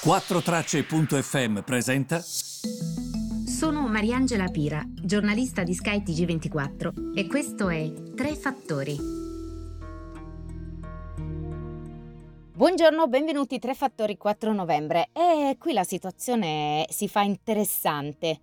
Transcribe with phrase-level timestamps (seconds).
[0.00, 2.20] 4Tracce.fm presenta.
[2.20, 8.96] Sono Mariangela Pira, giornalista di Sky TG24 e questo è Tre Fattori.
[12.52, 15.08] Buongiorno, benvenuti Tre Fattori 4 novembre.
[15.12, 18.42] E qui la situazione si fa interessante.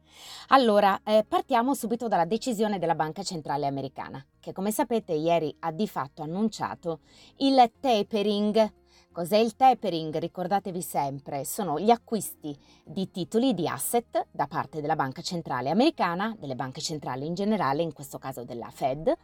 [0.50, 5.72] Allora, eh, partiamo subito dalla decisione della Banca Centrale Americana, che come sapete ieri ha
[5.72, 7.00] di fatto annunciato
[7.38, 8.84] il tapering
[9.16, 10.18] Cos'è il tapering?
[10.18, 16.36] Ricordatevi sempre, sono gli acquisti di titoli di asset da parte della Banca Centrale Americana,
[16.38, 19.16] delle banche centrali in generale, in questo caso della Fed,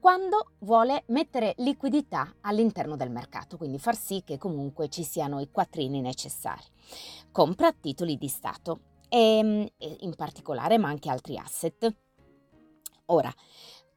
[0.00, 5.52] quando vuole mettere liquidità all'interno del mercato, quindi far sì che comunque ci siano i
[5.52, 6.64] quattrini necessari.
[7.30, 11.94] Compra titoli di Stato e in particolare ma anche altri asset.
[13.10, 13.32] Ora,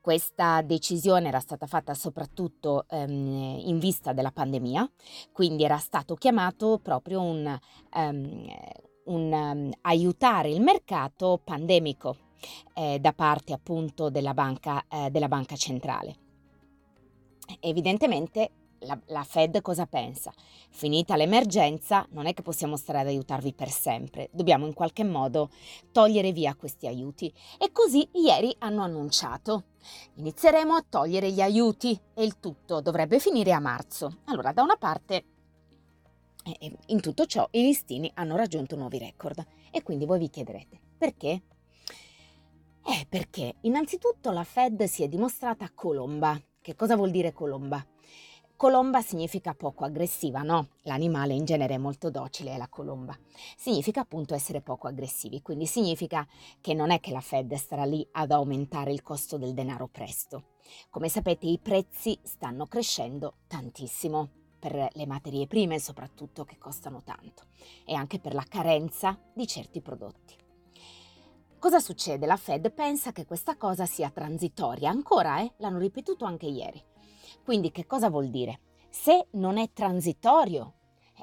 [0.02, 4.90] questa decisione era stata fatta soprattutto ehm, in vista della pandemia,
[5.32, 7.58] quindi era stato chiamato proprio un,
[7.96, 8.46] um,
[9.05, 12.18] un um, aiutare il mercato pandemico
[12.74, 16.15] eh, da parte appunto della banca, eh, della banca centrale.
[17.60, 20.32] Evidentemente la, la, Fed cosa pensa?
[20.70, 25.49] Finita l'emergenza, non è che possiamo stare ad aiutarvi per sempre, dobbiamo in qualche modo
[25.91, 27.34] togliere via questi aiuti.
[27.57, 29.65] E così ieri hanno annunciato.
[30.15, 34.20] Inizieremo a togliere gli aiuti e il tutto dovrebbe finire a marzo.
[34.26, 35.26] Allora, da una parte,
[36.43, 39.46] eh, in tutto ciò i listini hanno raggiunto nuovi record.
[39.71, 41.41] E quindi voi vi chiederete, perché?
[42.84, 46.40] Eh, perché innanzitutto la Fed si è dimostrata colomba.
[46.59, 47.84] Che cosa vuol dire colomba?
[48.62, 50.67] Colomba significa poco aggressiva, no?
[50.84, 53.18] L'animale in genere è molto docile, è la colomba.
[53.57, 56.27] Significa appunto essere poco aggressivi, quindi significa
[56.62, 60.49] che non è che la Fed starà lì ad aumentare il costo del denaro presto.
[60.91, 64.29] Come sapete i prezzi stanno crescendo tantissimo
[64.59, 67.46] per le materie prime soprattutto che costano tanto
[67.84, 70.35] e anche per la carenza di certi prodotti.
[71.57, 72.28] Cosa succede?
[72.28, 75.52] La Fed pensa che questa cosa sia transitoria, ancora, eh?
[75.57, 76.90] L'hanno ripetuto anche ieri.
[77.44, 78.59] Quindi che cosa vuol dire?
[78.90, 80.74] Se non è transitorio,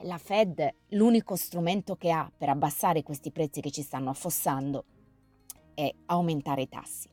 [0.03, 4.85] la Fed l'unico strumento che ha per abbassare questi prezzi che ci stanno affossando
[5.75, 7.09] è aumentare i tassi.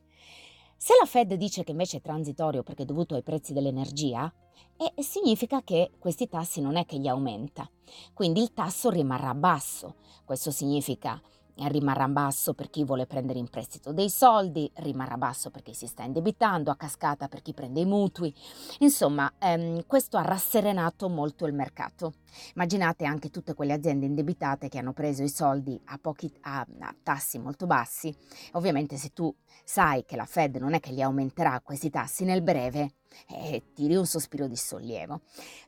[0.76, 4.32] Se la Fed dice che invece è transitorio perché è dovuto ai prezzi dell'energia,
[4.76, 7.68] eh, significa che questi tassi non è che li aumenta,
[8.12, 9.96] quindi il tasso rimarrà basso.
[10.24, 11.20] Questo significa
[11.56, 15.86] rimarrà basso per chi vuole prendere in prestito dei soldi, rimarrà basso per chi si
[15.86, 18.34] sta indebitando, a cascata per chi prende i mutui.
[18.80, 22.14] Insomma, ehm, questo ha rasserenato molto il mercato.
[22.54, 26.94] Immaginate anche tutte quelle aziende indebitate che hanno preso i soldi a, pochi, a, a
[27.02, 28.14] tassi molto bassi.
[28.52, 29.34] Ovviamente se tu
[29.64, 32.90] sai che la Fed non è che li aumenterà questi tassi nel breve,
[33.28, 35.20] e tiri un sospiro di sollievo.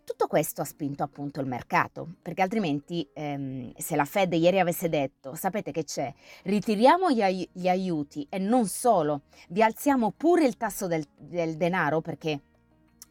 [0.04, 4.88] Tutto questo ha spinto appunto il mercato, perché altrimenti ehm, se la Fed ieri avesse
[4.88, 6.12] detto, sapete che c'è,
[6.44, 11.56] ritiriamo gli, ai- gli aiuti e non solo, vi alziamo pure il tasso del, del
[11.56, 12.40] denaro perché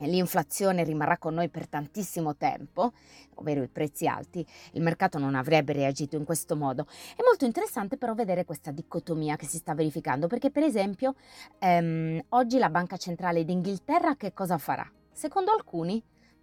[0.05, 2.93] l'inflazione rimarrà con noi per tantissimo tempo,
[3.35, 6.85] ovvero i prezzi alti, il mercato non avrebbe reagito in questo modo.
[7.15, 11.15] È molto interessante però vedere questa dicotomia che si sta verificando, perché per esempio
[11.59, 14.89] ehm, oggi la Banca Centrale d'Inghilterra che cosa farà?
[15.11, 16.01] Secondo alcuni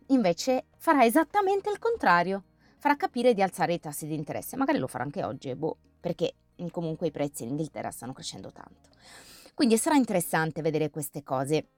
[0.09, 2.45] invece farà esattamente il contrario,
[2.79, 6.35] farà capire di alzare i tassi di interesse, magari lo farà anche oggi, boh, perché
[6.71, 8.91] comunque i prezzi in Inghilterra stanno crescendo tanto.
[9.55, 11.69] Quindi sarà interessante vedere queste cose.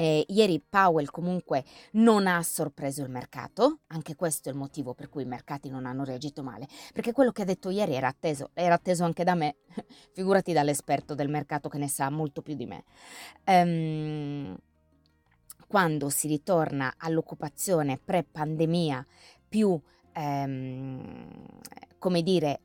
[0.00, 1.62] Eh, ieri Powell comunque
[1.92, 5.84] non ha sorpreso il mercato, anche questo è il motivo per cui i mercati non
[5.84, 9.34] hanno reagito male, perché quello che ha detto ieri era atteso, era atteso anche da
[9.34, 9.56] me,
[10.14, 12.84] figurati dall'esperto del mercato che ne sa molto più di me.
[13.44, 14.56] Um,
[15.66, 19.06] quando si ritorna all'occupazione pre-pandemia
[19.50, 19.78] più,
[20.14, 21.44] ehm,
[21.98, 22.60] come dire,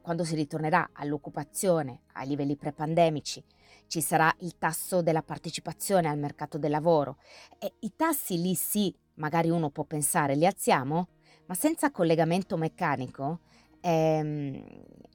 [0.00, 3.44] quando si ritornerà all'occupazione ai livelli pre-pandemici
[3.86, 7.18] ci sarà il tasso della partecipazione al mercato del lavoro.
[7.58, 11.08] E i tassi lì sì, magari uno può pensare li alziamo,
[11.46, 13.40] ma senza collegamento meccanico
[13.80, 14.64] ehm,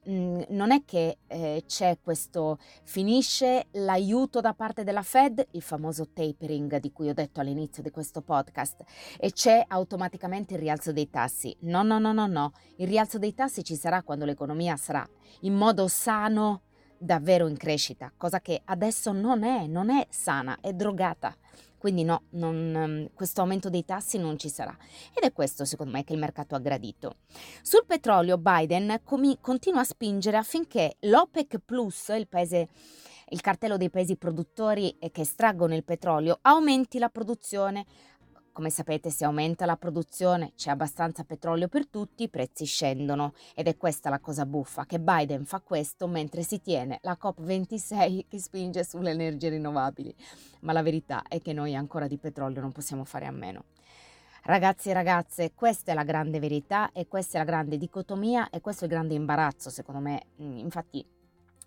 [0.03, 6.79] non è che eh, c'è questo finisce l'aiuto da parte della Fed, il famoso tapering
[6.79, 8.83] di cui ho detto all'inizio di questo podcast,
[9.19, 11.55] e c'è automaticamente il rialzo dei tassi.
[11.61, 12.53] No, no, no, no, no.
[12.77, 15.07] Il rialzo dei tassi ci sarà quando l'economia sarà
[15.41, 16.61] in modo sano
[16.97, 21.35] davvero in crescita, cosa che adesso non è, non è sana, è drogata.
[21.81, 24.77] Quindi no, non, ehm, questo aumento dei tassi non ci sarà.
[25.15, 27.15] Ed è questo secondo me che il mercato ha gradito.
[27.63, 32.67] Sul petrolio Biden com- continua a spingere affinché l'OPEC Plus, il paese
[33.29, 37.85] il cartello dei paesi produttori che estraggono il petrolio, aumenti la produzione
[38.51, 43.33] come sapete, se aumenta la produzione, c'è abbastanza petrolio per tutti, i prezzi scendono.
[43.55, 48.25] Ed è questa la cosa buffa, che Biden fa questo mentre si tiene la COP26
[48.27, 50.13] che spinge sulle energie rinnovabili.
[50.61, 53.63] Ma la verità è che noi ancora di petrolio non possiamo fare a meno.
[54.43, 58.59] Ragazzi e ragazze, questa è la grande verità e questa è la grande dicotomia e
[58.59, 60.23] questo è il grande imbarazzo, secondo me.
[60.41, 61.05] Mm, infatti,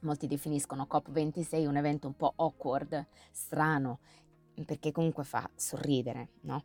[0.00, 4.00] molti definiscono COP26 un evento un po' awkward, strano,
[4.64, 6.64] perché comunque fa sorridere, no?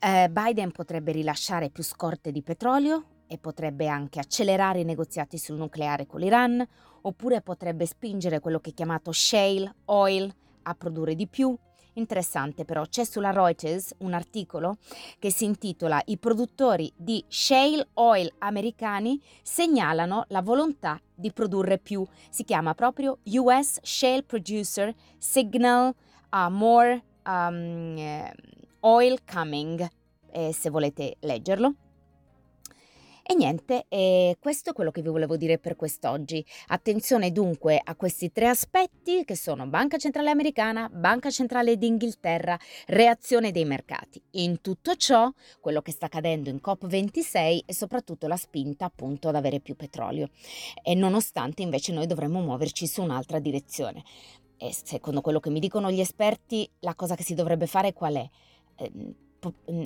[0.00, 5.56] Eh, Biden potrebbe rilasciare più scorte di petrolio e potrebbe anche accelerare i negoziati sul
[5.56, 6.66] nucleare con l'Iran,
[7.02, 10.32] oppure potrebbe spingere quello che è chiamato shale oil
[10.62, 11.56] a produrre di più.
[11.98, 14.76] Interessante però, c'è sulla Reuters un articolo
[15.18, 22.06] che si intitola I produttori di shale oil americani segnalano la volontà di produrre più.
[22.30, 25.92] Si chiama proprio US Shale Producer Signal
[26.30, 28.30] uh, More um,
[28.80, 29.88] Oil Coming,
[30.30, 31.74] eh, se volete leggerlo.
[33.30, 36.42] E niente, eh, questo è quello che vi volevo dire per quest'oggi.
[36.68, 43.50] Attenzione dunque a questi tre aspetti che sono Banca Centrale Americana, Banca Centrale d'Inghilterra, reazione
[43.52, 44.18] dei mercati.
[44.30, 45.30] In tutto ciò,
[45.60, 50.30] quello che sta accadendo in COP26 è soprattutto la spinta appunto ad avere più petrolio.
[50.82, 54.04] E nonostante invece noi dovremmo muoverci su un'altra direzione.
[54.56, 58.14] E secondo quello che mi dicono gli esperti, la cosa che si dovrebbe fare qual
[58.14, 58.28] è?
[58.76, 58.90] Eh,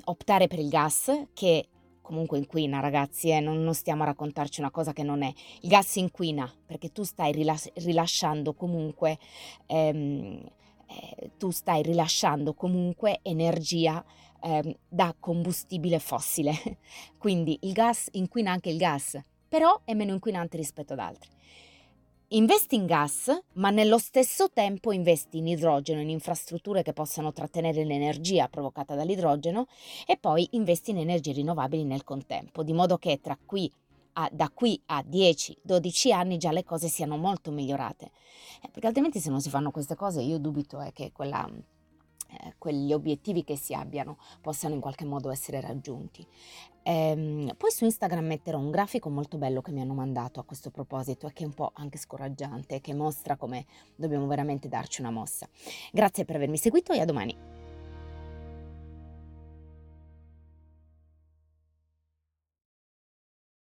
[0.04, 1.66] optare per il gas che
[2.02, 3.40] comunque inquina ragazzi, eh?
[3.40, 5.32] non, non, stiamo a raccontarci una cosa che non è.
[5.60, 9.18] Il gas inquina perché tu stai rilas- rilasciando comunque,
[9.66, 10.42] ehm,
[10.86, 14.04] eh, tu stai rilasciando comunque energia
[14.42, 16.52] ehm, da combustibile fossile.
[17.16, 21.30] Quindi il gas inquina anche il gas, però è meno inquinante rispetto ad altri.
[22.34, 27.84] Investi in gas, ma nello stesso tempo investi in idrogeno, in infrastrutture che possano trattenere
[27.84, 29.66] l'energia provocata dall'idrogeno
[30.06, 33.70] e poi investi in energie rinnovabili nel contempo, di modo che tra qui
[34.14, 38.10] a, da qui a 10-12 anni già le cose siano molto migliorate.
[38.62, 41.46] Eh, perché altrimenti se non si fanno queste cose io dubito eh, che quella,
[42.40, 46.26] eh, quegli obiettivi che si abbiano possano in qualche modo essere raggiunti.
[46.84, 50.70] Ehm, poi su Instagram metterò un grafico molto bello che mi hanno mandato a questo
[50.70, 55.10] proposito e che è un po' anche scoraggiante, che mostra come dobbiamo veramente darci una
[55.10, 55.48] mossa.
[55.92, 57.61] Grazie per avermi seguito e a domani.